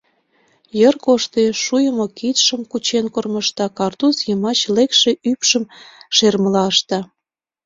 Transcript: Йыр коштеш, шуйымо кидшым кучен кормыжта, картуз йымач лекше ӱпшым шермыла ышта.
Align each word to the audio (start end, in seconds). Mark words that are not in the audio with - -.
Йыр 0.79 0.95
коштеш, 1.05 1.55
шуйымо 1.65 2.05
кидшым 2.19 2.61
кучен 2.71 3.05
кормыжта, 3.13 3.65
картуз 3.77 4.17
йымач 4.27 4.59
лекше 4.75 5.11
ӱпшым 5.31 5.63
шермыла 6.15 6.63
ышта. 6.71 6.99